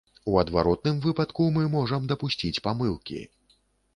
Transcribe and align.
У 0.29 0.37
адваротным 0.43 0.95
выпадку 1.03 1.45
мы 1.57 1.67
можам 1.75 2.09
дапусціць 2.11 2.61
памылкі. 2.69 3.21